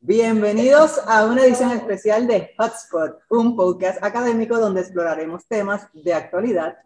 [0.00, 6.76] Bienvenidos a una edición especial de Hotspot, un podcast académico donde exploraremos temas de actualidad,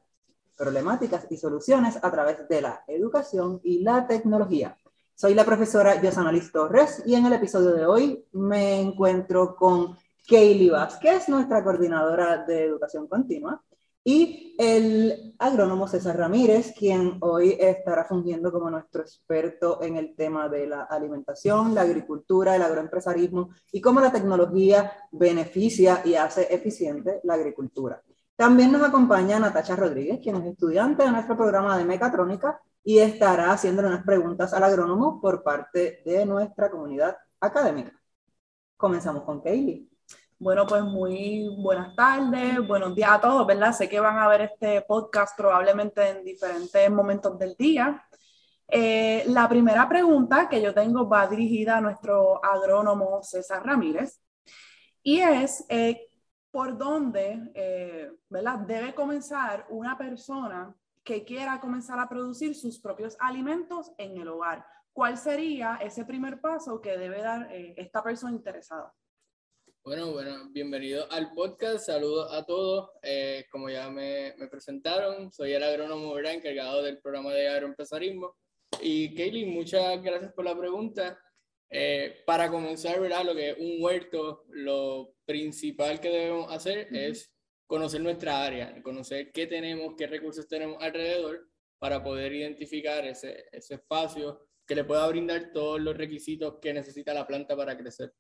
[0.57, 4.77] problemáticas y soluciones a través de la educación y la tecnología.
[5.15, 9.97] Soy la profesora Yosana Liz Torres y en el episodio de hoy me encuentro con
[10.29, 13.63] Kaylee Vázquez, nuestra coordinadora de educación continua,
[14.05, 20.49] y el agrónomo César Ramírez, quien hoy estará fungiendo como nuestro experto en el tema
[20.49, 27.21] de la alimentación, la agricultura, el agroempresarismo y cómo la tecnología beneficia y hace eficiente
[27.25, 28.03] la agricultura.
[28.37, 33.53] También nos acompaña Natacha Rodríguez, quien es estudiante de nuestro programa de mecatrónica y estará
[33.53, 37.93] haciéndole unas preguntas al agrónomo por parte de nuestra comunidad académica.
[38.77, 39.90] Comenzamos con Kaylee.
[40.41, 43.75] Bueno, pues muy buenas tardes, buenos días a todos, ¿verdad?
[43.75, 48.03] Sé que van a ver este podcast probablemente en diferentes momentos del día.
[48.67, 54.19] Eh, la primera pregunta que yo tengo va dirigida a nuestro agrónomo César Ramírez
[55.03, 56.09] y es, eh,
[56.51, 58.61] ¿por dónde, eh, ¿verdad?
[58.61, 64.65] Debe comenzar una persona que quiera comenzar a producir sus propios alimentos en el hogar.
[64.95, 68.91] ¿Cuál sería ese primer paso que debe dar esta persona interesada?
[69.83, 71.87] Bueno, bueno, bienvenido al podcast.
[71.87, 72.91] Saludos a todos.
[73.03, 76.35] Eh, como ya me, me, presentaron, soy el agrónomo ¿verdad?
[76.35, 78.37] encargado del programa de agroempresarismo.
[78.83, 81.19] Y Kaylee, muchas gracias por la pregunta.
[81.71, 83.25] Eh, para comenzar, ¿verdad?
[83.25, 87.33] lo que es un huerto, lo principal que debemos hacer es
[87.67, 93.75] conocer nuestra área, conocer qué tenemos, qué recursos tenemos alrededor para poder identificar ese, ese
[93.75, 98.13] espacio que le pueda brindar todos los requisitos que necesita la planta para crecer.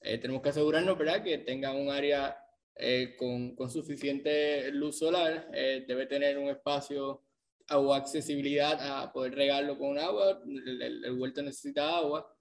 [0.00, 1.22] Eh, tenemos que asegurarnos ¿verdad?
[1.22, 2.38] que tenga un área
[2.76, 7.24] eh, con, con, suficiente luz solar, eh, debe tener un espacio
[7.70, 12.32] o accesibilidad a poder regarlo con agua, el, el, huerto necesita agua.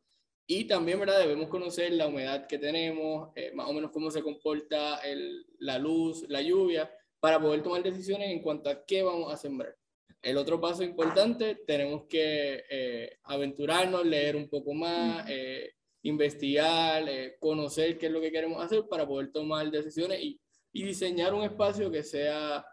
[0.46, 1.18] Y también ¿verdad?
[1.18, 6.24] debemos conocer la humedad que tenemos, más o menos cómo se comporta el, la luz,
[6.30, 9.76] la lluvia, para poder tomar decisiones en cuanto a qué vamos a sembrar.
[10.22, 15.26] El otro paso importante, tenemos que aventurarnos, leer un poco más,
[16.06, 20.40] investigar, eh, conocer qué es lo que queremos hacer para poder tomar decisiones y,
[20.72, 22.66] y diseñar un espacio que sea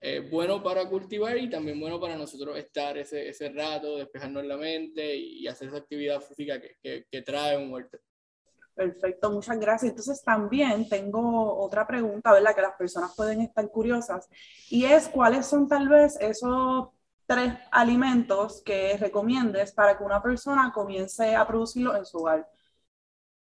[0.00, 4.56] eh, bueno para cultivar y también bueno para nosotros estar ese, ese rato, despejarnos la
[4.56, 7.98] mente y, hacer esa actividad física que, que, que trae un huerto.
[8.74, 9.90] Perfecto, muchas gracias.
[9.90, 12.54] Entonces también tengo otra pregunta, ¿verdad?
[12.54, 14.28] Que las personas pueden estar curiosas
[14.70, 16.88] y es cuáles son tal vez esos
[17.26, 22.48] tres alimentos que recomiendes para que una persona comience a producirlo en su hogar.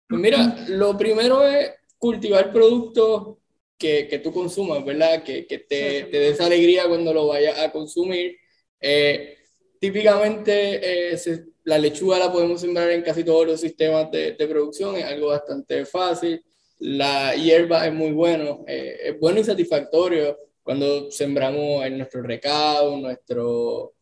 [0.07, 3.37] Pues mira, lo primero es cultivar productos
[3.77, 5.23] que, que tú consumas, ¿verdad?
[5.23, 8.37] Que, que te, te des alegría cuando lo vayas a consumir.
[8.79, 9.37] Eh,
[9.79, 11.17] típicamente eh,
[11.65, 15.27] la lechuga la podemos sembrar en casi todos los sistemas de, de producción, es algo
[15.27, 16.43] bastante fácil.
[16.79, 22.97] La hierba es muy bueno, eh, es bueno y satisfactorio cuando sembramos en nuestro recado,
[22.97, 23.93] nuestro,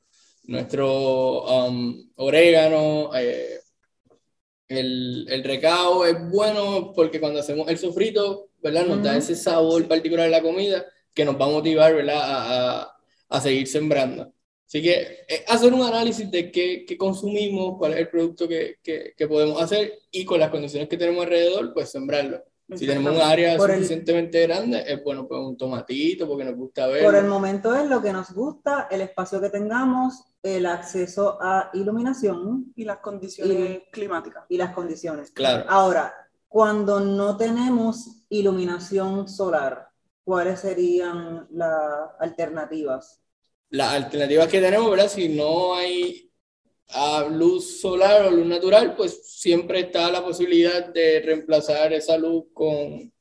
[0.43, 3.11] nuestro um, orégano,
[4.67, 8.85] el, el recao es bueno porque cuando hacemos el sofrito, ¿verdad?
[8.85, 12.19] Nos da ese sabor particular de la comida que nos va a motivar, ¿verdad?
[12.19, 12.97] A, a,
[13.29, 14.33] a seguir sembrando.
[14.67, 18.77] Así que eh, hacer un análisis de qué, qué, consumimos, cuál es el producto que,
[18.83, 22.43] que, que, podemos hacer y con las condiciones que tenemos alrededor, pues sembrarlo.
[22.73, 27.03] Si tenemos un área suficientemente grande, es bueno, pues un tomatito porque nos gusta ver.
[27.03, 31.69] Por el momento es lo que nos gusta, el espacio que tengamos, el acceso a
[31.73, 34.45] iluminación y las condiciones climáticas.
[34.49, 35.29] Y las condiciones.
[35.31, 35.65] Claro.
[35.69, 36.13] Ahora,
[36.47, 39.89] cuando no tenemos iluminación solar,
[40.23, 43.21] ¿cuáles serían las alternativas?
[43.69, 45.09] Las alternativas que tenemos, ¿verdad?
[45.09, 46.31] Si no hay
[46.89, 52.45] ah, luz solar o luz natural, pues siempre está la posibilidad de reemplazar esa luz
[52.53, 53.11] con,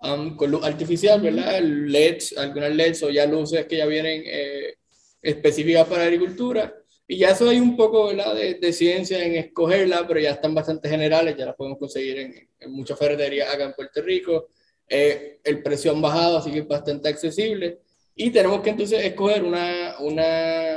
[0.00, 1.60] um, con luz artificial, ¿verdad?
[1.60, 4.74] LEDs, algunas LEDs o ya luces que ya vienen eh,
[5.22, 6.74] específicas para agricultura.
[7.06, 10.88] Y ya eso hay un poco De, de, ciencia en escogerla, pero ya están bastante
[10.88, 14.48] generales, ya las podemos conseguir en, en muchas ferreterías acá en Puerto Rico.
[14.88, 17.80] Eh, el precio han bajado, así que es bastante accesible.
[18.14, 20.73] Y tenemos que entonces escoger una, una,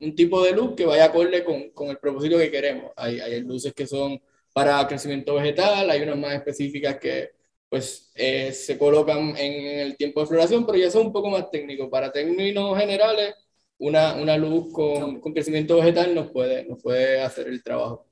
[0.00, 2.92] un tipo de luz que vaya acorde con, con el propósito que queremos.
[2.96, 4.20] Hay, hay, luces que son
[4.52, 7.30] para crecimiento vegetal, hay unas más específicas que
[7.68, 11.30] pues eh, se colocan en, en, el tiempo de floración, pero ya son un poco
[11.30, 11.88] más técnicos.
[11.88, 13.34] Para términos generales,
[13.78, 18.06] una, una luz con, con, crecimiento vegetal nos puede, nos puede hacer el trabajo.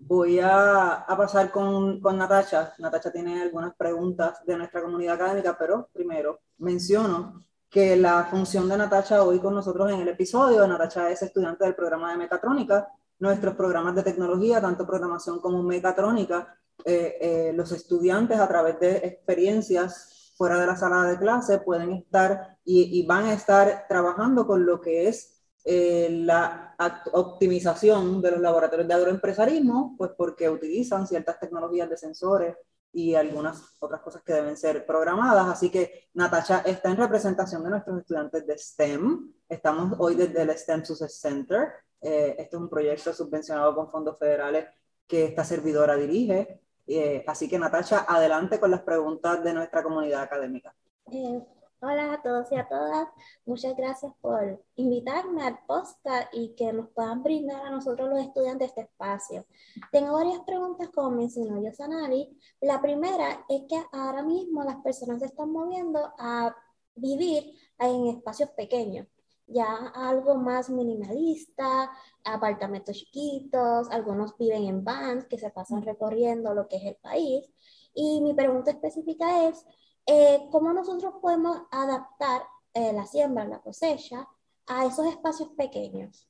[0.00, 2.74] Voy a, a pasar con, con Natacha.
[2.78, 8.76] Natacha tiene algunas preguntas de nuestra comunidad académica, pero primero menciono que la función de
[8.76, 12.88] Natacha hoy con nosotros en el episodio, Natacha es estudiante del programa de mecatrónica.
[13.20, 18.96] Nuestros programas de tecnología, tanto programación como mecatrónica, eh, eh, los estudiantes a través de
[18.96, 24.64] experiencias fuera de la sala de clase pueden estar y, van a estar trabajando con
[24.64, 26.74] lo que es eh, la
[27.12, 32.56] optimización de los laboratorios de agroempresarismo, pues porque utilizan ciertas tecnologías de sensores
[32.92, 35.46] y algunas otras cosas que deben ser programadas.
[35.48, 39.32] Así que Natasha está en representación de nuestros estudiantes de STEM.
[39.48, 41.68] Estamos hoy desde el STEM Success Center.
[42.00, 44.66] Eh, este es un proyecto subvencionado con fondos federales
[45.06, 46.60] que esta servidora dirige.
[46.86, 50.74] Eh, así que Natasha, adelante con las preguntas de nuestra comunidad académica.
[51.12, 51.40] Eh,
[51.82, 53.08] Hola a todos y a todas.
[53.46, 58.68] Muchas gracias por invitarme al podcast y que nos puedan brindar a nosotros los estudiantes
[58.68, 59.46] este espacio.
[59.90, 62.38] Tengo varias preguntas, como mencionó Yosanari.
[62.60, 66.54] La primera es que ahora mismo las personas se están moviendo a
[66.96, 69.06] vivir en espacios pequeños,
[69.46, 71.90] ya algo más minimalista,
[72.24, 77.50] apartamentos chiquitos, algunos viven en vans que se pasan recorriendo lo que es el país.
[77.94, 79.64] Y mi pregunta específica es,
[80.10, 82.42] eh, ¿cómo nosotros podemos adaptar
[82.74, 84.26] eh, la siembra, la cosecha,
[84.66, 86.26] a esos espacios pequeños?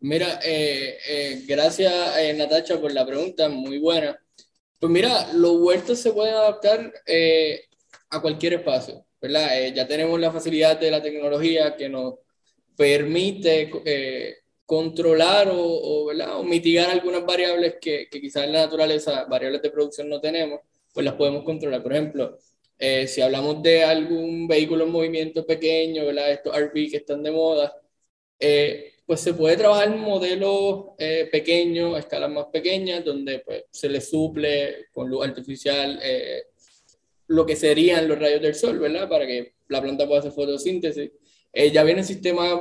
[0.00, 1.92] Mira, eh, gracias
[2.36, 4.18] Natacha por la pregunta, muy buena.
[4.78, 6.92] Pues mira, los huertos se pueden adaptar
[8.10, 9.48] a cualquier espacio, ¿verdad?
[9.74, 12.16] ya tenemos la facilidad de la tecnología que nos
[12.76, 13.70] permite
[14.66, 19.70] controlar o, o, o, mitigar algunas variables que, que quizás en la naturaleza, variables de
[19.70, 20.60] producción no tenemos,
[20.92, 21.82] pues las podemos controlar.
[21.82, 22.38] Por ejemplo,
[22.78, 26.32] eh, si hablamos de algún vehículo en movimiento pequeño, ¿verdad?
[26.32, 27.74] estos RV que están de moda,
[28.38, 33.64] eh, pues se puede trabajar en modelos eh, pequeños, a escalas más pequeñas, donde pues,
[33.70, 36.00] se le suple con luz artificial
[37.28, 39.08] lo que serían los rayos del sol, ¿verdad?
[39.08, 41.10] Para que la planta pueda hacer fotosíntesis.
[41.72, 42.60] ya vienen sistemas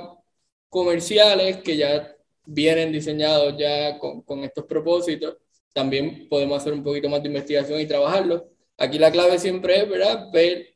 [0.70, 5.38] comerciales que ya vienen diseñados ya con, con estos propósitos.
[5.74, 8.44] También podemos hacer un poquito más de investigación y trabajarlos
[8.78, 9.90] Aquí la clave siempre es.
[10.32, 10.76] Ver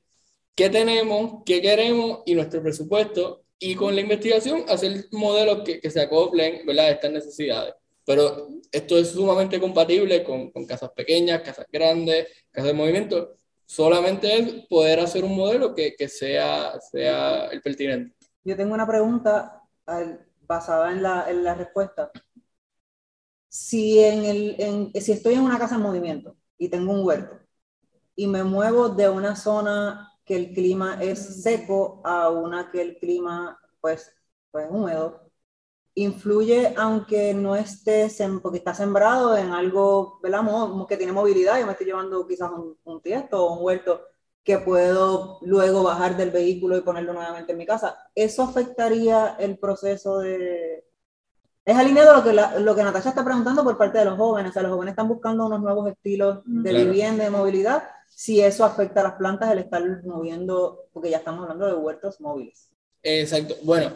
[0.55, 5.89] qué tenemos, qué queremos y nuestro presupuesto y con la investigación hacer modelos que, que
[5.89, 6.67] se acoplen.
[6.69, 7.73] A estas necesidades.
[8.05, 13.35] Pero esto es sumamente compatible con, con casas pequeñas, casas grandes, casas de movimiento.
[13.65, 18.15] Solamente es poder hacer un modelo que, que sea, sea el pertinente.
[18.45, 19.61] Yo tengo una pregunta
[20.47, 22.09] basada en la, en la respuesta.
[23.49, 27.39] Si, en el, en, si estoy en una casa en movimiento y tengo un huerto,
[28.17, 32.97] y me muevo de una zona que el clima es seco a una que el
[32.97, 34.11] clima pues,
[34.51, 35.31] pues húmedo,
[35.93, 38.09] influye aunque no esté,
[38.41, 40.41] porque está sembrado en algo ¿verdad?
[40.89, 44.01] que tiene movilidad, yo me estoy llevando quizás un, un tiesto o un huerto
[44.43, 47.97] que puedo luego bajar del vehículo y ponerlo nuevamente en mi casa.
[48.15, 50.87] ¿Eso afectaría el proceso de,
[51.67, 54.51] es alineado lo que, lo que Natasha está preguntando por parte de los jóvenes.
[54.51, 57.83] O sea, los jóvenes están buscando unos nuevos estilos de vivienda, de movilidad.
[58.17, 62.19] Si eso afecta a las plantas, el estar moviendo, porque ya estamos hablando de huertos
[62.19, 62.71] móviles.
[63.03, 63.55] Exacto.
[63.61, 63.91] Bueno,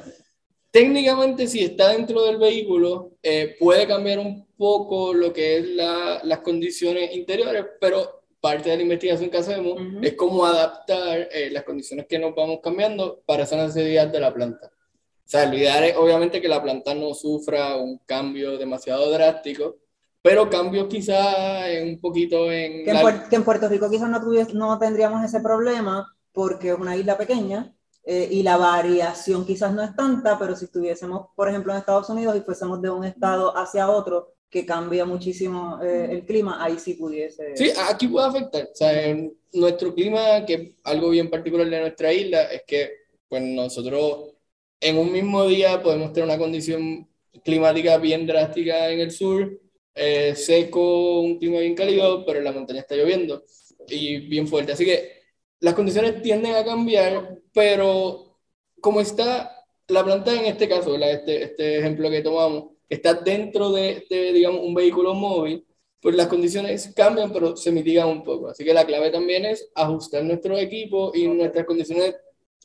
[0.70, 6.22] técnicamente, si está dentro del vehículo, eh, puede cambiar un poco lo que es la,
[6.24, 11.64] las condiciones interiores, pero parte de la investigación que hacemos es cómo adaptar eh, las
[11.64, 14.68] condiciones que nos vamos cambiando para esa necesidad de la planta.
[14.68, 19.78] O sea, ideal es obviamente que la planta no sufra un cambio demasiado drástico,
[20.22, 22.86] pero cambios quizás un poquito en...
[22.86, 22.92] Que,
[23.36, 24.20] en, Puerto Rico quizás no,
[24.54, 27.74] no tendríamos ese problema porque es una isla pequeña
[28.04, 32.10] eh, y la variación quizás no es tanta, pero si estuviésemos, por ejemplo, en Estados
[32.10, 36.78] Unidos y fuésemos de un estado hacia otro, que cambia muchísimo eh, el clima, ahí
[36.78, 37.56] sí pudiese...
[37.56, 38.64] Sí, aquí puede afectar.
[38.64, 42.92] O sea, en nuestro clima, que es algo bien particular de nuestra isla, es que
[43.30, 44.34] pues nosotros
[44.82, 47.08] en un mismo día podemos tener una condición
[47.46, 49.61] climática bien drástica en el sur,
[49.96, 53.44] eh, seco, un clima bien cálido, pero la montaña está lloviendo
[53.88, 54.72] y bien fuerte.
[54.74, 55.22] Así que
[55.60, 58.40] las condiciones tienden a cambiar, pero
[58.80, 64.06] como está la planta en este caso, este, este ejemplo que tomamos, está dentro de,
[64.10, 65.66] de, digamos, un vehículo móvil,
[66.02, 68.50] pues las condiciones cambian, pero se mitigan un poco.
[68.50, 72.16] Así que la clave también es ajustar nuestro equipo y nuestras condiciones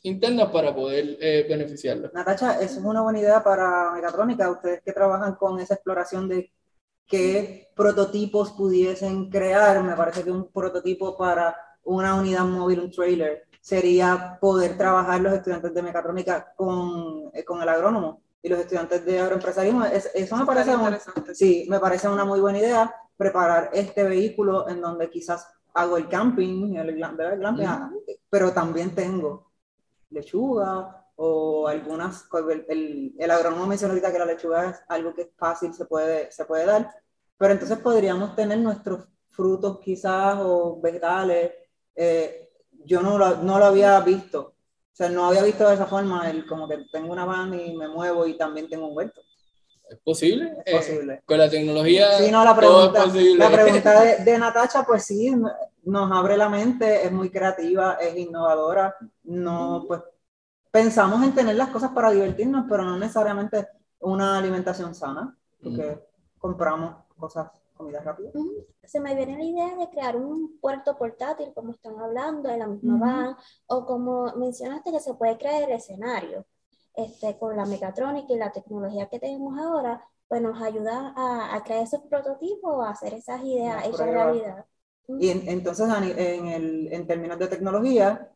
[0.03, 2.09] internas para poder eh, beneficiarlo.
[2.13, 6.51] Natacha, eso es una buena idea para Mecatrónica, ustedes que trabajan con esa exploración de
[7.07, 13.47] qué prototipos pudiesen crear, me parece que un prototipo para una unidad móvil, un trailer,
[13.61, 19.05] sería poder trabajar los estudiantes de mecatrónica con, eh, con el agrónomo y los estudiantes
[19.05, 19.85] de agroempresarismo.
[19.85, 20.73] eso me parece,
[21.33, 26.07] sí, me parece una muy buena idea, preparar este vehículo en donde quizás hago el
[26.07, 27.67] camping, el, el glamping,
[28.29, 29.51] pero también tengo
[30.09, 35.23] lechuga, o algunas, el, el, el agrónomo mencionó ahorita que la lechuga es algo que
[35.23, 36.89] es fácil, se puede, se puede dar,
[37.37, 41.53] pero entonces podríamos tener nuestros frutos quizás o vegetales.
[41.95, 42.49] Eh,
[42.85, 46.29] yo no lo, no lo había visto, o sea, no había visto de esa forma,
[46.29, 49.21] el, como que tengo una van y me muevo y también tengo un huerto.
[49.89, 50.55] ¿Es posible?
[50.65, 51.13] Es posible.
[51.15, 52.17] Eh, con la tecnología.
[52.19, 55.33] Sí, no, la pregunta, la pregunta de, de, Natacha, pues sí,
[55.83, 58.95] nos abre la mente, es muy creativa, es innovadora.
[59.23, 60.01] No, pues
[60.77, 63.67] pensamos en tener las cosas para divertirnos, pero no necesariamente
[63.99, 65.99] una alimentación sana, porque
[66.37, 68.29] compramos cosas, comida rápida.
[68.83, 72.67] Se me viene la idea de crear un puerto portátil, como están hablando, en la
[72.67, 76.45] misma van, o como mencionaste que se puede crear el escenario
[76.93, 81.63] este, con la mecatrónica y la tecnología que tenemos ahora, pues nos ayuda a, a
[81.63, 84.65] crear esos prototipos, a hacer esas ideas hechas realidad.
[85.07, 88.29] Y entonces, en, el, en términos de tecnología,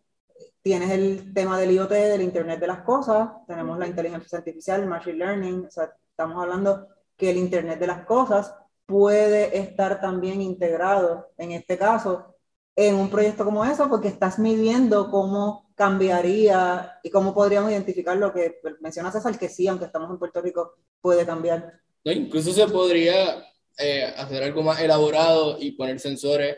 [0.61, 4.87] tienes el tema del IoT, del Internet de las Cosas, tenemos la inteligencia artificial, el
[4.87, 6.87] machine learning, o sea, estamos hablando
[7.17, 8.53] que el Internet de las Cosas
[8.85, 12.35] puede estar también integrado, en este caso,
[12.75, 18.33] en un proyecto como eso, porque estás midiendo cómo cambiaría y cómo podríamos identificar lo
[18.33, 21.79] que menciona César, que sí, aunque estamos en Puerto Rico, puede cambiar.
[22.03, 23.43] No, incluso se podría
[23.77, 26.57] eh, hacer algo más elaborado y poner sensores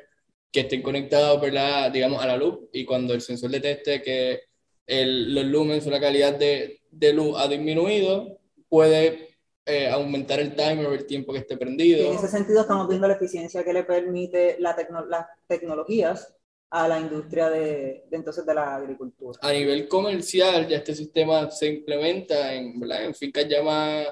[0.54, 1.92] que estén conectados, ¿verdad?
[1.92, 4.42] digamos, a la luz y cuando el sensor detecte que
[4.86, 10.56] el, los lumens o la calidad de, de luz ha disminuido, puede eh, aumentar el
[10.56, 12.12] timer el tiempo que esté prendido.
[12.12, 14.76] en ese sentido estamos viendo la eficiencia que le permite la
[15.10, 16.36] las tecnologías
[16.70, 19.40] a la industria de, entonces de la agricultura.
[19.42, 24.08] A nivel comercial, ya este sistema se implementa en, en fincas ya más,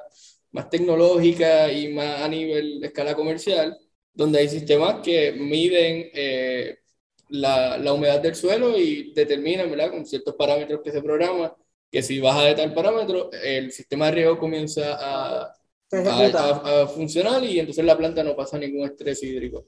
[0.51, 3.77] más tecnológicas y más a nivel de escala comercial,
[4.13, 6.77] donde hay sistemas que miden eh,
[7.30, 9.91] la, la, humedad del suelo y determinan, ¿verdad?
[9.91, 11.51] con ciertos parámetros que se programan,
[11.89, 15.53] que si baja de tal parámetro, el sistema de riego comienza a,
[15.91, 19.65] a, a, funcionar y entonces la planta no pasa ningún estrés hídrico.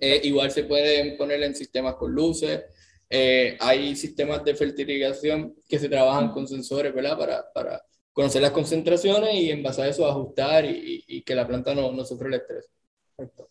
[0.00, 2.62] Eh, igual se pueden poner en sistemas con luces.
[3.08, 7.18] Eh, hay sistemas de fertilización que se trabajan con sensores, ¿verdad?
[7.18, 7.82] Para, para
[8.12, 11.92] conocer las concentraciones y en base a eso ajustar y, y, que la planta no,
[11.92, 12.70] no sufra el estrés.
[13.16, 13.48] Perfecto.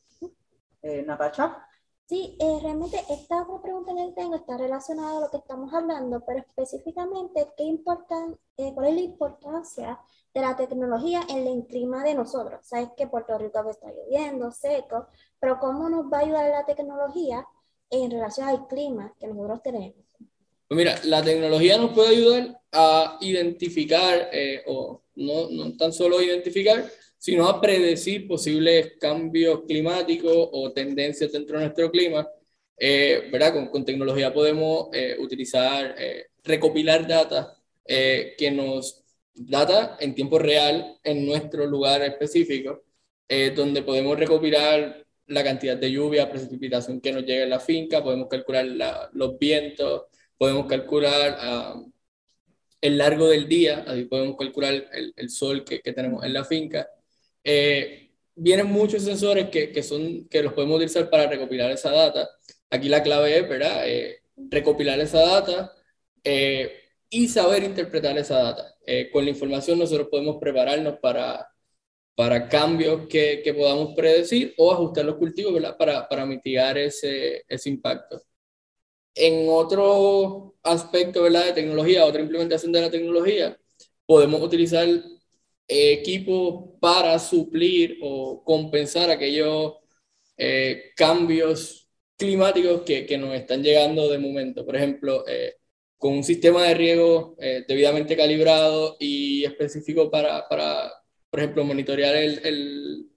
[0.81, 1.67] Eh, Natacha.
[2.07, 6.23] Sí, eh, realmente esta otra pregunta que tengo está relacionada a lo que estamos hablando,
[6.23, 8.37] pero específicamente, ¿qué importan,
[8.75, 9.99] ¿cuál es la importancia
[10.31, 12.59] de la tecnología en el clima de nosotros?
[12.63, 15.07] Sabes que Puerto Rico está lloviendo, seco,
[15.39, 17.47] pero ¿cómo nos va a ayudar la tecnología
[17.89, 20.05] en relación al clima que nosotros tenemos?
[20.67, 26.21] Pues mira, la tecnología nos puede ayudar a identificar, eh, o no, no tan solo
[26.21, 26.85] identificar,
[27.25, 32.27] sino a predecir posibles cambios climáticos o tendencias dentro de nuestro clima.
[32.77, 33.51] Eh, ¿verdad?
[33.53, 39.03] Con, con, tecnología podemos eh, utilizar, eh, recopilar data eh, que nos
[39.33, 42.83] data en tiempo real en nuestro lugar específico,
[43.55, 48.27] donde podemos recopilar la cantidad de lluvia, precipitación que nos llega en la finca, podemos
[48.29, 50.03] calcular la, los vientos,
[50.37, 51.91] podemos calcular uh,
[52.81, 56.45] el largo del día, así podemos calcular el, el sol que, que, tenemos en la
[56.45, 56.87] finca.
[57.45, 62.29] Eh, vienen muchos sensores que, que, son, que los podemos utilizar para recopilar esa data.
[62.69, 63.87] Aquí la clave es, ¿verdad?
[63.87, 65.73] Eh, recopilar esa data
[66.23, 66.71] eh,
[67.09, 68.75] y saber interpretar esa data.
[68.85, 71.47] Eh, con la información nosotros podemos prepararnos para,
[72.15, 75.77] para cambios que, que, podamos predecir o ajustar los cultivos ¿verdad?
[75.77, 78.21] Para, para mitigar ese, ese impacto.
[79.15, 81.45] En otro aspecto ¿verdad?
[81.45, 83.57] de tecnología, otra implementación de la tecnología,
[84.05, 84.87] podemos utilizar
[85.67, 89.75] equipos para suplir o compensar aquellos
[90.37, 94.65] eh, cambios climáticos que, que, nos están llegando de momento.
[94.65, 95.55] Por ejemplo, eh,
[95.97, 100.91] con un sistema de riego eh, debidamente calibrado y específico para, para
[101.29, 103.09] por ejemplo, monitorear el, el,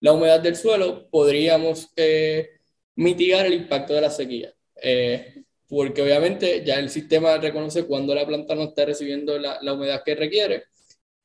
[0.00, 2.50] la humedad del suelo, podríamos eh,
[2.96, 4.54] mitigar el impacto de la sequía.
[4.82, 9.72] Eh, porque obviamente ya el sistema reconoce cuando la planta no está recibiendo la, la,
[9.72, 10.64] humedad que requiere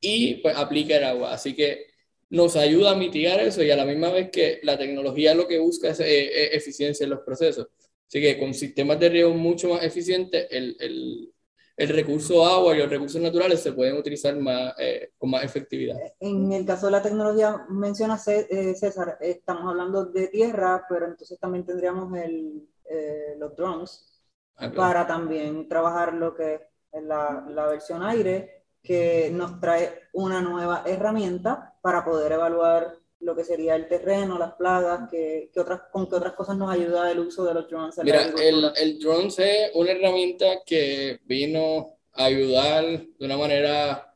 [0.06, 1.34] y pues aplica el agua.
[1.34, 1.88] Así que
[2.30, 5.60] nos ayuda a mitigar eso y a la misma vez que la tecnología lo que
[5.60, 7.68] busca es eh, eficiencia en los procesos.
[8.08, 11.34] Así que con sistemas de riego mucho más eficientes, el, el,
[11.78, 15.98] el recurso agua y los recursos naturales se pueden utilizar más, eh, con más efectividad.
[16.20, 21.38] En el caso de la tecnología, menciona eh, César, estamos hablando de tierra, pero entonces
[21.40, 24.22] también tendríamos el, eh, los drones
[24.56, 24.76] ah, claro.
[24.76, 30.84] para también trabajar lo que es la, la versión aire, que nos trae una nueva
[30.86, 36.08] herramienta para poder evaluar lo que sería el terreno, las plagas, que, que, otras, con
[36.08, 37.98] qué otras cosas nos ayuda el uso de los drones.
[38.04, 44.16] Mira, el, el drone es una herramienta que vino ayudar de una manera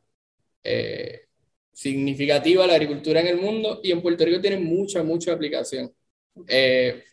[0.64, 1.22] eh,
[1.74, 5.92] significativa a la agricultura en el mundo y en Puerto Rico tiene mucha, mucha aplicación.
[6.48, 7.04] Eh,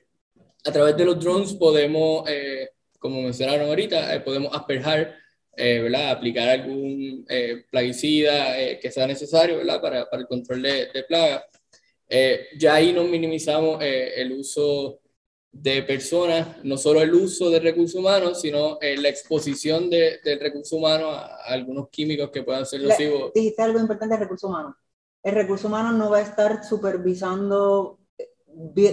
[0.64, 5.14] a través de los drones podemos, eh, como mencionaron ahorita, podemos asperjar,
[5.56, 6.10] ¿verdad?
[6.10, 7.26] aplicar algún
[7.70, 9.80] plaguicida que sea necesario ¿verdad?
[9.80, 11.44] Para, para el control de, de plagas.
[12.58, 15.00] ya ahí nos minimizamos el uso
[15.62, 20.40] de personas, no solo el uso de recursos humanos, sino eh, la exposición de, del
[20.40, 23.32] recurso humano a, algunos químicos que puedan ser nocivos.
[23.34, 24.76] Dijiste algo importante del recurso humano.
[25.22, 28.28] El recurso humano no va a estar supervisando eh,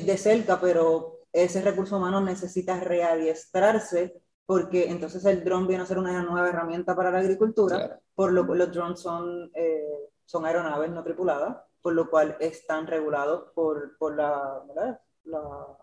[0.02, 5.98] de cerca, pero ese recurso humano necesita readiestrarse porque entonces el dron viene a ser
[5.98, 10.90] una nueva herramienta para la agricultura, por lo que los drones son, eh, son aeronaves
[10.92, 14.62] no tripuladas, por lo cual están regulados por, por la,
[15.26, 15.78] la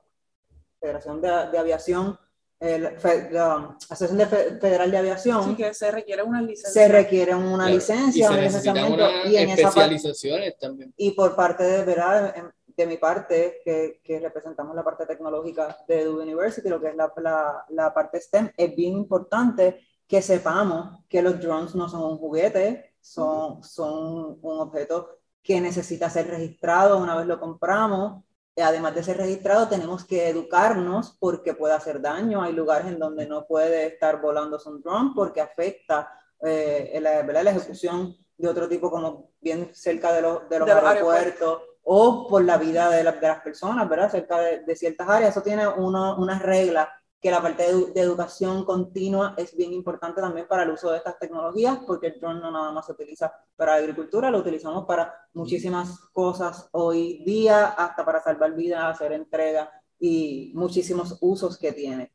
[0.80, 2.18] Federación de, de Aviación,
[2.60, 4.28] la Asociación
[4.60, 5.44] Federal de Aviación.
[5.44, 6.82] Sí, que se requiere una licencia.
[6.82, 9.00] Se requiere una licencia, y se un
[9.30, 10.92] y en especializaciones también.
[10.96, 12.34] Y por parte de, ¿verdad?
[12.80, 16.96] De mi parte, que, que, representamos la parte tecnológica de Duke University, lo que es
[16.96, 22.02] la, la, la, parte STEM, es bien importante que sepamos que los drones no son
[22.02, 28.24] un juguete, son, son un objeto que necesita ser registrado una vez lo compramos,
[28.62, 32.42] además de ser registrado, tenemos que educarnos porque puede hacer daño.
[32.42, 37.50] Hay lugares en donde no puede estar volando un drone porque afecta eh, la, la,
[37.50, 42.58] ejecución de otro tipo, como bien cerca de, los, de los aeropuertos, o por la
[42.58, 44.10] vida de, de, las personas, ¿verdad?
[44.10, 45.30] Cerca de, de ciertas áreas.
[45.30, 46.88] Eso tiene unas reglas
[47.20, 51.18] que la parte de, educación continua es bien importante también para el uso de estas
[51.18, 55.98] tecnologías, porque el drone no nada más se utiliza para agricultura, lo utilizamos para muchísimas
[56.12, 62.12] cosas hoy día, hasta para salvar vidas, hacer entrega y muchísimos usos que tiene.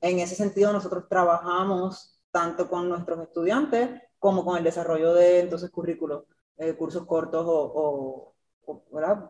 [0.00, 5.70] En ese sentido, nosotros trabajamos tanto con nuestros estudiantes como con el desarrollo de entonces
[5.70, 6.24] currículos,
[6.56, 8.35] eh, cursos cortos o, o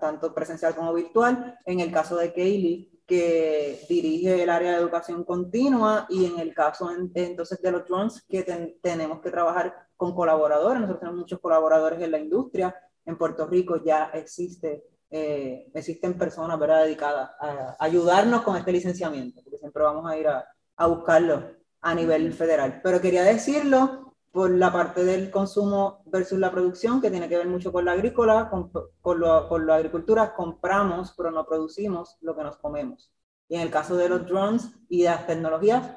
[0.01, 1.59] tanto presencial como virtual.
[1.65, 6.53] En el caso de Kaylee, que dirige el área de educación continua y en el
[6.53, 8.43] caso entonces de los drones que
[8.83, 13.83] tenemos que trabajar con colaboradores, nosotros tenemos muchos colaboradores en la industria, en Puerto Rico
[13.85, 16.85] ya existe, eh, existen personas ¿verdad?
[16.85, 20.45] dedicadas a ayudarnos con este licenciamiento, porque siempre vamos a ir a,
[20.77, 21.45] a buscarlo
[21.81, 22.81] a nivel federal.
[22.83, 24.06] Pero quería decirlo
[24.37, 27.93] por la parte del consumo versus la producción, que tiene que ver mucho con la
[27.93, 28.71] agrícola, con,
[29.01, 33.11] con, lo, con la agricultura, compramos, pero no producimos lo que nos comemos.
[33.49, 35.91] Y en el caso de los drones y de las tecnologías,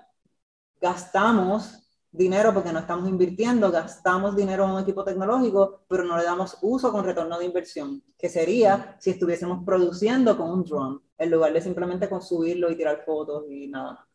[0.80, 6.24] gastamos dinero porque no estamos invirtiendo, gastamos dinero en un equipo tecnológico, pero no le
[6.24, 11.30] damos uso con retorno de inversión, que sería si estuviésemos produciendo con un drone, en
[11.30, 14.09] lugar de simplemente subirlo y tirar fotos y nada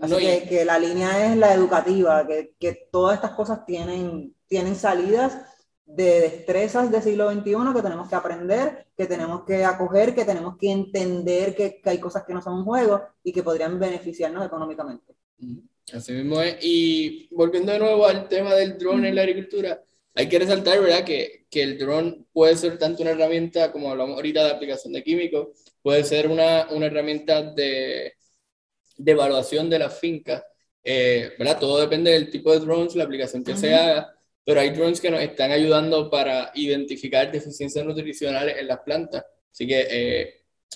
[0.00, 4.76] Así que, que, la línea es la educativa, que, que, todas estas cosas tienen, tienen
[4.76, 5.38] salidas
[5.84, 10.56] de destrezas del siglo XXI que tenemos que aprender, que tenemos que acoger, que tenemos
[10.56, 15.14] que entender que, hay cosas que no son un juego y que podrían beneficiarnos económicamente.
[15.92, 16.56] Así mismo es.
[16.60, 19.82] Y volviendo de nuevo al tema del drone en la agricultura,
[20.14, 24.16] hay que resaltar, ¿verdad?, que, que el drone puede ser tanto una herramienta, como hablamos
[24.16, 25.48] ahorita de aplicación de químicos,
[25.82, 28.14] puede ser una, una herramienta de
[28.96, 30.44] de evaluación de la finca,
[30.82, 31.58] eh, ¿verdad?
[31.58, 35.10] Todo depende del tipo de drones, la aplicación que se haga, pero hay drones que
[35.10, 39.24] nos están ayudando para identificar deficiencias nutricionales en las plantas.
[39.52, 40.34] Así que eh,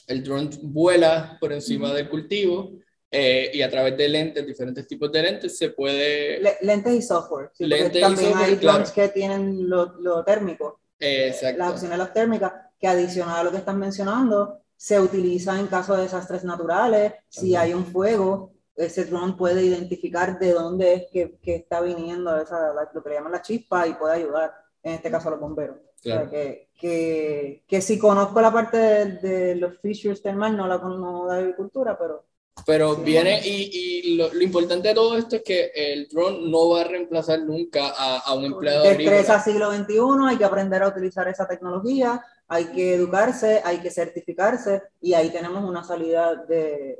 [0.08, 2.72] el drone vuela por encima del cultivo
[3.10, 6.40] eh, y a través de lentes, diferentes tipos de lentes, se puede...
[6.60, 7.50] lentes y software.
[7.58, 10.80] lentes también hay drones que tienen lo, lo térmico.
[10.98, 11.58] Exacto.
[11.58, 15.94] Las opciones las térmicas, que adicional a lo que están mencionando, se utiliza en caso
[15.94, 21.38] de desastres naturales, si hay un fuego, ese drone puede identificar de dónde es que,
[21.42, 25.10] que está viniendo esa, lo que le llaman la chispa y puede ayudar, en este
[25.10, 25.76] caso a los bomberos.
[25.76, 30.80] O sea, que, que, que, si conozco la parte de, los fisheries thermal, no la
[30.80, 32.24] conozco de agricultura, pero...
[32.64, 33.70] Pero viene, y,
[34.04, 37.40] y lo, lo, importante de todo esto es que el drone no va a reemplazar
[37.40, 39.40] nunca a, a un empleado agrícola.
[39.40, 44.82] siglo XXI, hay que aprender a utilizar esa tecnología, hay que educarse, hay que certificarse
[45.00, 46.98] y ahí tenemos una salida de,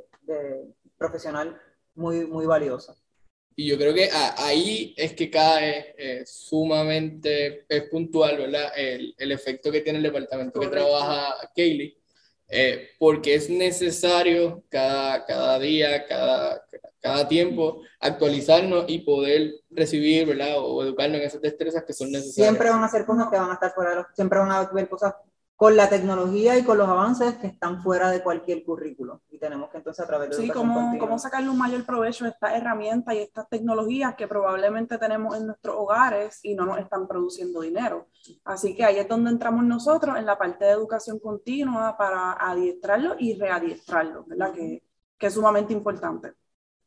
[0.97, 1.59] profesional
[1.93, 2.95] muy, muy valiosa.
[3.53, 8.71] Y yo creo que ahí es que cae eh, sumamente es puntual ¿verdad?
[8.77, 12.01] El, el, efecto que tiene el departamento que trabaja Kaylee,
[12.47, 16.65] eh, porque es necesario cada, cada día, cada,
[17.01, 20.59] cada tiempo actualizarnos y poder recibir ¿verdad?
[20.59, 22.47] o educarnos en esas destrezas que son necesarias.
[22.47, 24.59] Siempre van a ser cosas que van a estar fuera, de los, siempre van a
[24.59, 25.13] haber cosas
[25.61, 29.21] con la tecnología y con los avances que están fuera de cualquier currículo.
[29.29, 32.29] Y tenemos que entonces a través de Sí, cómo, cómo sacarle un mayor provecho a
[32.29, 37.07] estas herramientas y estas tecnologías que probablemente tenemos en nuestros hogares y no nos están
[37.07, 38.07] produciendo dinero.
[38.43, 43.13] Así que ahí es donde entramos nosotros en la parte de educación continua para adiestrarlo
[43.19, 44.53] y readiestrarlo, ¿verdad?
[44.53, 44.81] Que,
[45.15, 46.33] que es sumamente importante.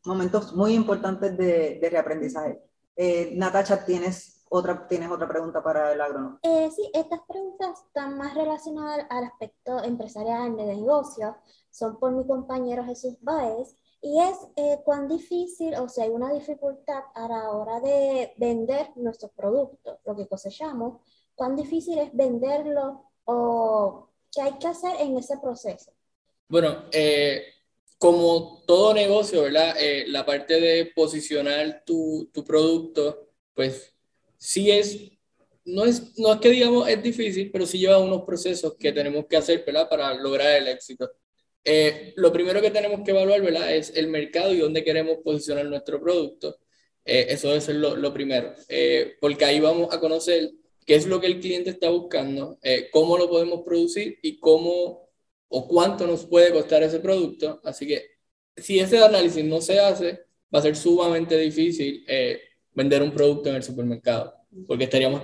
[0.05, 2.59] Momentos muy importantes de, de reaprendizaje.
[2.97, 6.39] Eh, Natacha, ¿tienes otra, ¿Tienes otra pregunta para el agrónomo?
[6.43, 11.37] Eh, sí, estas preguntas están más relacionadas al aspecto empresarial de negocio.
[11.71, 13.77] Son por mi compañero Jesús Baez.
[14.01, 18.91] Y es eh, cuán difícil, o sea, hay una dificultad a la hora de vender
[18.97, 21.01] nuestros productos, lo que cosechamos,
[21.35, 25.91] cuán difícil es venderlo o qué hay que hacer en ese proceso.
[26.49, 27.45] Bueno, eh,
[27.99, 29.75] como todo negocio, ¿verdad?
[29.81, 33.94] Eh, la parte de posicionar tu, tu producto, pues
[34.45, 34.99] sí es,
[35.65, 39.27] no es, no es que digamos es difícil, pero sí lleva unos procesos que tenemos
[39.27, 39.89] que hacer, ¿verdad?
[39.89, 41.11] Para lograr el éxito.
[41.65, 43.75] Eh, lo primero que tenemos que evaluar, ¿verdad?
[43.75, 46.59] Es el mercado y dónde queremos posicionar nuestro producto.
[47.07, 50.51] Eh, eso debe ser lo, lo primero, eh, porque ahí vamos a conocer
[50.85, 52.59] qué es lo que el cliente está buscando,
[52.93, 55.09] cómo lo podemos producir y cómo
[55.49, 57.61] o cuánto nos puede costar ese producto.
[57.65, 58.05] Así que
[58.57, 60.21] si ese análisis no se hace,
[60.55, 62.05] va a ser sumamente difícil
[62.75, 64.35] vender un producto en el supermercado,
[64.67, 65.23] porque estaríamos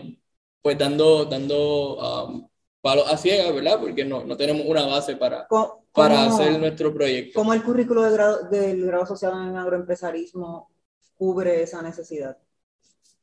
[0.62, 2.48] pues dando, dando um,
[2.80, 3.78] palos a ciegas, ¿verdad?
[3.80, 5.46] Porque no, no tenemos una base para,
[5.92, 7.38] para hacer nuestro proyecto.
[7.38, 10.70] ¿Cómo el currículo de grado, del grado asociado en agroempresarismo
[11.14, 12.36] cubre esa necesidad?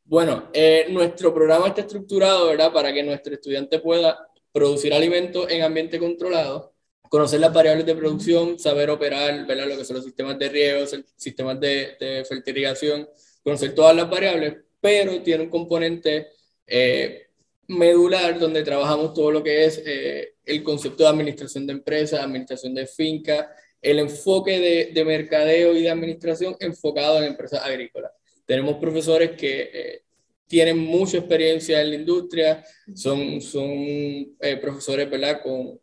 [0.03, 2.71] Bueno, eh, nuestro programa está estructurado, ¿verdad?
[2.71, 6.73] Para que nuestro estudiante pueda producir alimentos en ambiente controlado,
[7.09, 9.67] conocer las variables de producción, saber operar, ¿verdad?
[9.67, 10.85] Lo que son los sistemas de riego,
[11.15, 13.07] sistemas de, de fertilización,
[13.47, 16.27] conocer todas las variables, pero tiene un componente
[16.65, 17.27] eh,
[17.69, 22.73] medular donde trabajamos todo lo que es eh, el concepto de administración de empresas, administración
[22.75, 23.49] de finca,
[23.81, 28.11] el enfoque de, de, mercadeo y de administración enfocado en empresas agrícolas.
[28.45, 30.01] Tenemos profesores que eh,
[30.45, 35.41] tienen mucha experiencia en la industria, son, son profesores ¿verdad?
[35.41, 35.79] Con,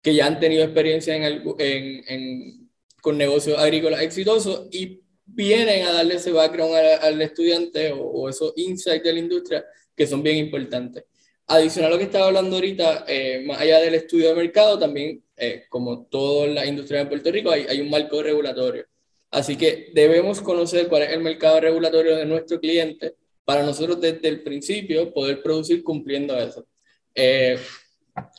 [0.00, 1.24] que ya han tenido experiencia en,
[1.58, 2.70] en, en,
[3.02, 9.04] con negocios agrícolas exitosos y vienen a darle ese background al, estudiante o, esos insights
[9.04, 9.64] de la industria
[9.96, 11.04] que son bien importantes.
[11.46, 15.22] Adicional a lo que estaba hablando ahorita, eh, más allá del estudio de mercado, también,
[15.36, 18.86] eh, como toda la industria de Puerto Rico, hay, hay, un marco regulatorio.
[19.30, 24.28] Así que debemos conocer cuál es el mercado regulatorio de nuestro cliente para nosotros desde
[24.28, 26.66] el principio poder producir cumpliendo eso.
[27.14, 27.58] Eh,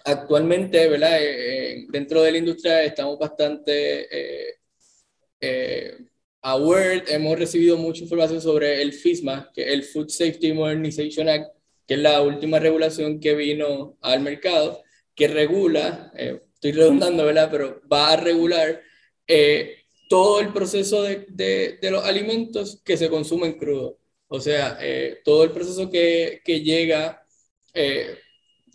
[0.06, 1.19] actualmente, ¿verdad?
[1.89, 4.58] dentro de la industria estamos bastante
[6.45, 11.27] a Word hemos recibido mucha información sobre el FISMA, que es el Food Safety Modernization
[11.27, 11.51] Act,
[11.88, 14.84] que es la última regulación que vino al mercado,
[15.15, 17.49] que regula, eh, estoy redundando, ¿verdad?
[17.49, 18.79] Pero va a regular
[19.25, 19.77] eh,
[20.08, 23.97] todo el proceso de, de, de, los alimentos que se consumen crudo.
[24.27, 27.25] O sea, eh, todo el proceso que, que llega,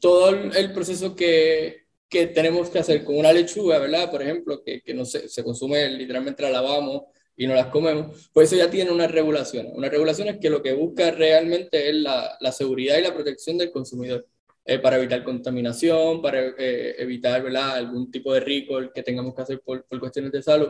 [0.01, 4.11] todo el proceso que, que tenemos que hacer con una lechuga, ¿verdad?
[4.11, 7.05] Por ejemplo, que, que no se, se consume, literalmente la lavamos
[7.41, 9.69] y no las comemos, pues eso ya tiene una regulación.
[9.73, 13.57] Una regulación es que lo que busca realmente es la, la seguridad y la protección
[13.57, 14.27] del consumidor,
[14.67, 17.77] eh, para evitar contaminación, para eh, evitar ¿verdad?
[17.77, 20.69] algún tipo de recall que tengamos que hacer por, por, cuestiones de salud.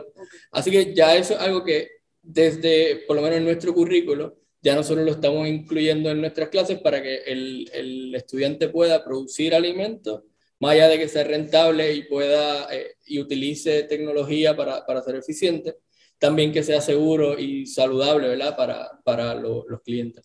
[0.49, 1.89] Así que ya eso es algo que
[2.21, 6.79] desde, por lo menos en nuestro currículo, ya nosotros lo estamos incluyendo en nuestras clases
[6.79, 10.23] para que el, el estudiante pueda producir alimentos,
[10.61, 15.17] más allá de que sea rentable y pueda eh, y utilice tecnología para, para ser
[15.17, 15.75] eficiente,
[16.21, 18.55] también que sea seguro y saludable, ¿verdad?
[18.55, 20.23] Para, para lo, los clientes.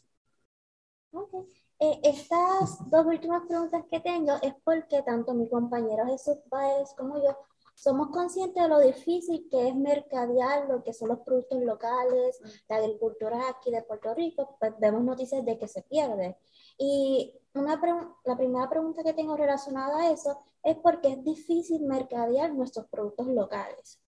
[1.10, 1.40] Okay.
[1.80, 7.16] Eh, estas dos últimas preguntas que tengo es porque tanto mi compañero Jesús Baez como
[7.16, 7.34] yo
[7.74, 12.76] somos conscientes de lo difícil que es mercadear lo que son los productos locales, la
[12.76, 16.36] agricultura aquí de Puerto Rico, pues vemos noticias de que se pierde.
[16.78, 17.80] Y una
[18.24, 23.26] la primera pregunta que tengo relacionada a eso es porque es difícil mercadear nuestros productos
[23.28, 24.00] locales.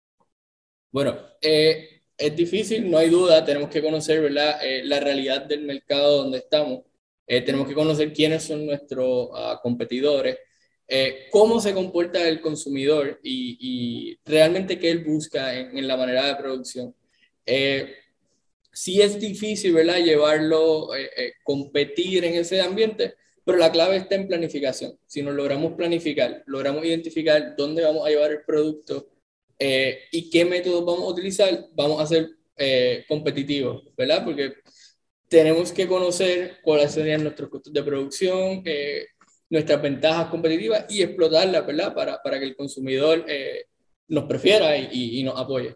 [0.91, 4.25] Bueno, eh, es difícil, no hay duda, tenemos que conocer.
[4.63, 6.81] Eh, la realidad del mercado donde estamos,
[7.27, 10.37] eh, tenemos que conocer quiénes son nuestros uh, competidores,
[11.31, 16.25] cómo se comporta el consumidor y, y realmente qué él busca en, en, la manera
[16.25, 16.95] de producción.
[18.71, 19.97] sí es difícil ¿verdad?
[19.97, 20.89] llevarlo,
[21.43, 23.13] competir en ese ambiente,
[23.45, 24.97] pero la clave está en planificación.
[25.05, 29.09] Si nos logramos planificar, logramos identificar dónde vamos a llevar el producto,
[29.59, 34.23] eh, y qué métodos vamos a utilizar, vamos a ser eh, competitivos, ¿verdad?
[34.25, 34.53] Porque
[35.29, 39.05] tenemos que conocer cuáles serían nuestros costos de producción, eh,
[39.49, 41.93] nuestras ventajas competitivas y explotarlas, ¿verdad?
[41.93, 43.65] Para, para que el consumidor eh,
[44.07, 45.75] nos prefiera y, y, nos apoye.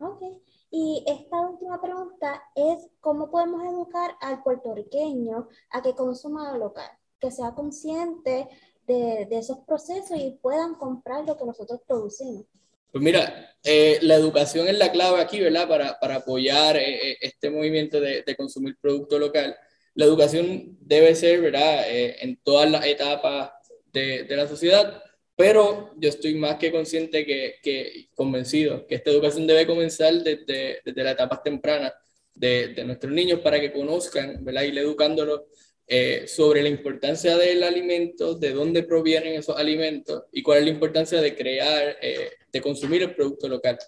[0.00, 0.22] Ok.
[0.70, 6.90] Y esta última pregunta es, ¿cómo podemos educar al puertorriqueño a que consuma lo local?
[7.20, 8.48] Que sea consciente
[8.86, 12.46] de, de, esos procesos y puedan comprar lo que nosotros producimos.
[12.90, 15.68] Pues mira, eh, la educación es la clave aquí, ¿verdad?
[15.68, 19.56] Para, para apoyar eh, este movimiento de, de, consumir producto local.
[19.94, 21.84] La educación debe ser, ¿verdad?
[21.90, 23.50] Eh, en todas las etapas
[23.92, 25.02] de, de la sociedad,
[25.36, 30.80] pero yo estoy más que consciente que, que convencido que esta educación debe comenzar desde,
[30.84, 31.92] desde las etapas tempranas
[32.34, 34.62] de, de, nuestros niños para que conozcan, ¿verdad?
[34.62, 35.42] Ir educándolos
[35.90, 40.70] eh, sobre la importancia del alimento, de dónde provienen esos alimentos y cuál es la
[40.70, 43.78] importancia de crear, eh, de consumir el producto local.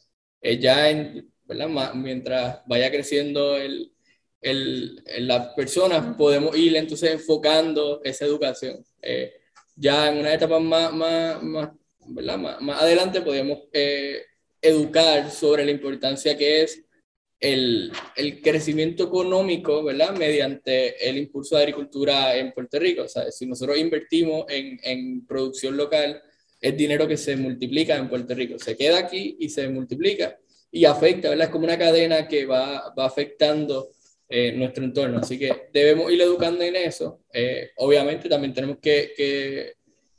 [0.41, 1.93] Eh, ya en, ¿verdad?
[1.93, 3.93] mientras vaya creciendo el,
[4.41, 8.83] el, las personas, podemos ir entonces enfocando esa educación.
[9.03, 9.35] Eh,
[9.77, 11.71] ya en una etapa más, más, más,
[12.63, 13.59] más, adelante podemos
[14.63, 16.83] educar sobre la importancia que es
[17.41, 20.15] el, el, crecimiento económico, ¿verdad?
[20.15, 23.03] Mediante el impulso de agricultura en Puerto Rico.
[23.05, 26.23] O sea, si nosotros invertimos en, en, producción local,
[26.61, 28.59] es dinero que se multiplica en Puerto Rico.
[28.59, 30.39] Se queda aquí y se multiplica
[30.71, 31.47] y afecta, ¿verdad?
[31.47, 33.91] Es como una cadena que va, va afectando
[34.29, 35.19] eh, nuestro entorno.
[35.19, 37.23] Así que debemos ir educando en eso.
[37.33, 39.75] Eh, obviamente también tenemos que, que,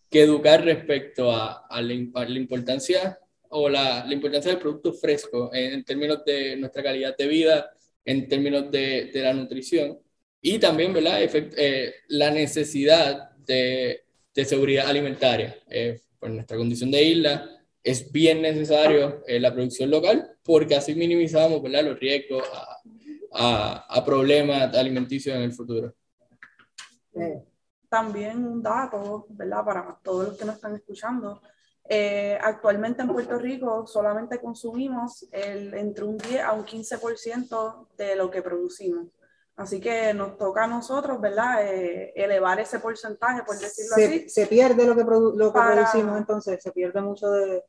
[0.09, 3.17] que educar respecto a, a, la, a, la, importancia
[3.51, 7.71] o la, la importancia del producto fresco en, en, términos de nuestra calidad de vida,
[8.03, 9.99] en términos de, de la nutrición
[10.41, 11.21] y también ¿verdad?
[11.21, 15.55] Efect, eh, la necesidad de, de seguridad alimentaria.
[15.69, 17.49] Eh, por nuestra condición de isla,
[17.83, 21.85] es bien necesario eh, la producción local porque así minimizamos ¿verdad?
[21.85, 22.77] los riesgos a,
[23.33, 25.93] a, a problemas alimenticios en el futuro.
[27.89, 29.65] También un dato, ¿verdad?
[29.65, 31.41] Para todos los que nos están escuchando.
[31.89, 38.15] Eh, actualmente en Puerto Rico solamente consumimos el, entre un 10 a un 15% de
[38.15, 39.07] lo que producimos.
[39.55, 41.65] Así que nos toca a nosotros, ¿verdad?
[41.67, 44.29] Eh, elevar ese porcentaje, por decirlo se, así.
[44.29, 45.73] Se pierde lo que, produ lo que para...
[45.73, 47.63] producimos, entonces se pierde mucho de,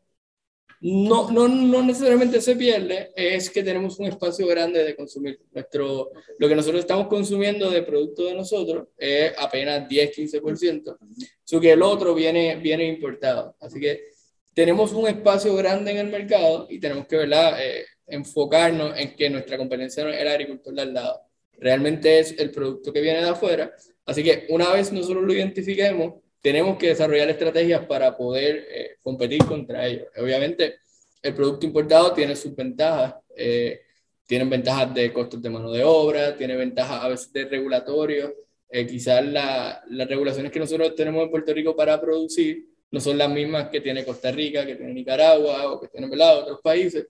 [0.85, 5.39] no, no, no necesariamente se pierde, es que tenemos un espacio grande de consumir.
[5.53, 10.99] Nuestro, lo que nosotros estamos consumiendo de producto de nosotros es apenas 10-15%,
[11.45, 13.55] so que el otro viene, viene importado.
[13.61, 14.09] Así que
[14.53, 17.65] tenemos un espacio grande en el mercado y tenemos que ¿verdad?
[17.65, 21.21] Eh, enfocarnos en que nuestra competencia no es el agricultor de al lado,
[21.59, 23.73] realmente es el producto que viene de afuera.
[24.05, 29.45] Así que una vez nosotros lo identifiquemos, tenemos que desarrollar estrategias para poder eh, competir
[29.45, 30.09] contra ellos.
[30.19, 30.81] Obviamente,
[31.23, 33.15] el producto importado tiene sus ventajas.
[33.37, 33.81] Eh,
[34.27, 38.35] tienen ventajas de costos de mano de obra, tiene ventajas a veces de regulatorio.
[38.69, 43.19] Eh, quizás la, las regulaciones que nosotros tenemos en Puerto Rico para producir no son
[43.19, 47.07] las mismas que tiene Costa Rica, que tiene Nicaragua o que tienen otros países.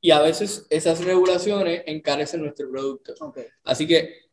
[0.00, 3.14] Y a veces esas regulaciones encarecen nuestro producto.
[3.18, 3.46] Okay.
[3.64, 4.27] Así que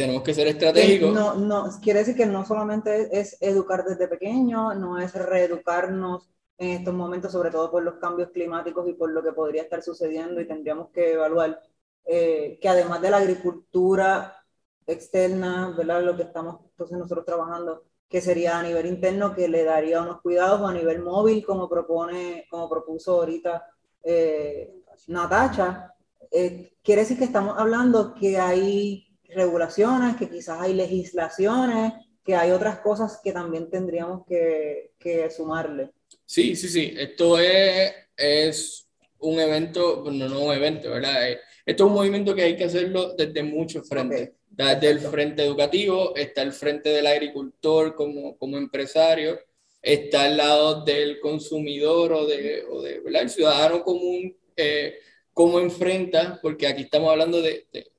[0.00, 1.12] tenemos que ser estratégicos.
[1.12, 6.70] No, no, quiere decir que no solamente es educar desde pequeño, no es reeducarnos en
[6.70, 10.40] estos momentos, sobre todo por los cambios climáticos y por lo que podría estar sucediendo
[10.40, 11.60] y tendríamos que evaluar
[12.06, 14.42] eh, que además de la agricultura
[14.86, 16.02] externa, ¿verdad?
[16.02, 20.22] Lo que estamos entonces nosotros trabajando, que sería a nivel interno, que le daría unos
[20.22, 23.66] cuidados, o a nivel móvil, como propone, como propuso ahorita
[24.02, 25.94] eh, Natacha,
[26.30, 31.92] eh, quiere decir que estamos hablando que hay regulaciones, que quizás hay legislaciones,
[32.24, 35.90] que hay otras cosas que también tendríamos que, que sumarle.
[36.24, 36.94] Sí, sí, sí.
[36.96, 38.86] Esto es, es
[39.18, 41.30] un evento, no, no un evento, ¿verdad?
[41.30, 44.20] Eh, esto es un movimiento que hay que hacerlo desde muchos frentes.
[44.22, 44.34] Okay.
[44.50, 49.38] Desde el frente educativo, está el frente del agricultor como, como empresario,
[49.80, 53.22] está al lado del consumidor o de, o de ¿verdad?
[53.22, 54.98] el ciudadano común, eh,
[55.32, 57.90] cómo enfrenta, porque aquí estamos hablando de, de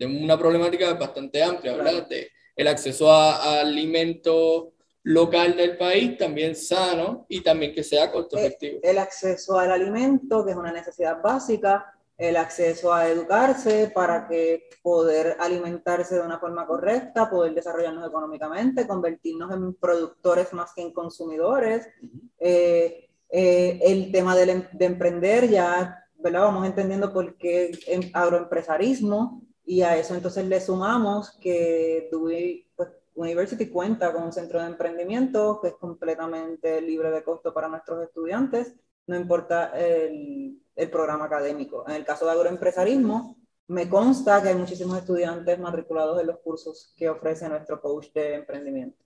[0.00, 2.08] de una problemática bastante amplia, ¿verdad?
[2.08, 8.10] De el acceso a, a, alimento local del país también sano y también que sea
[8.10, 8.80] costo efectivo.
[8.82, 14.26] El, el acceso al alimento, que es una necesidad básica, el acceso a educarse para
[14.26, 20.82] que poder alimentarse de una forma correcta, poder desarrollarnos económicamente, convertirnos en productores más que
[20.82, 21.88] en consumidores.
[22.02, 22.20] Uh -huh.
[22.40, 26.40] eh, eh, el tema de, de, emprender, ya ¿verdad?
[26.40, 27.70] vamos entendiendo por qué
[28.12, 34.60] agroempresarismo, y a eso entonces le sumamos que Dewey pues, University cuenta con un centro
[34.60, 38.74] de emprendimiento que es completamente libre de costo para nuestros estudiantes,
[39.06, 41.84] no importa el, el programa académico.
[41.88, 43.36] En el caso de agroempresarismo,
[43.68, 48.34] me consta que hay muchísimos estudiantes matriculados en los cursos que ofrece nuestro coach de
[48.34, 49.04] emprendimiento.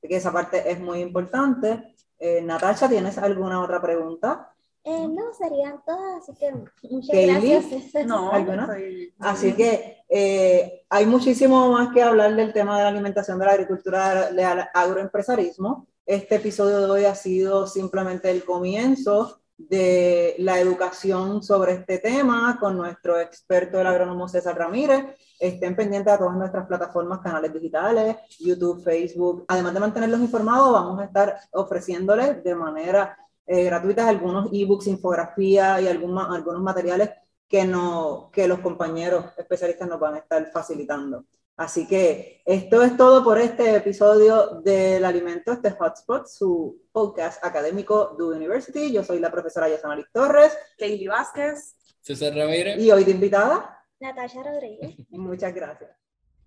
[0.00, 1.94] que esa parte es muy importante.
[2.18, 4.54] Eh, Natasha, ¿tienes alguna otra pregunta?
[4.84, 6.50] Eh, no, serían todas, así que
[6.88, 8.06] muchas Kaylee, gracias.
[8.06, 8.30] No,
[8.66, 13.44] soy- Así que eh, hay muchísimo más que hablar del tema de la alimentación de
[13.46, 15.86] la agricultura, del agroempresarismo.
[16.06, 22.56] Este episodio de hoy ha sido simplemente el comienzo de la educación sobre este tema
[22.60, 25.04] con nuestro experto, el agrónomo César Ramírez.
[25.38, 29.44] Estén pendientes a todas nuestras plataformas, canales digitales, YouTube, Facebook.
[29.48, 35.80] Además de mantenerlos informados, vamos a estar ofreciéndoles de manera eh, gratuita algunos ebooks, infografía
[35.80, 37.10] y algún ma- algunos materiales
[37.48, 41.24] que, no, que los compañeros especialistas nos van a estar facilitando.
[41.56, 48.14] Así que esto es todo por este episodio del Alimento, este Hotspot, su podcast académico
[48.16, 48.92] de University.
[48.92, 51.74] Yo soy la profesora Yasamari Torres Kaylee Vázquez.
[52.00, 52.78] César Ramírez.
[52.78, 53.82] y hoy de invitada.
[53.98, 54.94] Natasha Rodríguez.
[55.10, 55.90] Muchas gracias.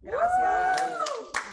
[0.01, 1.50] Gracias.